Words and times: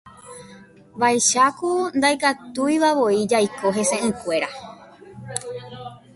Vaicháku 1.03 1.73
ndaikatuivavoi 1.99 3.21
jaiko 3.35 3.75
hese'ỹkuéra. 3.77 4.53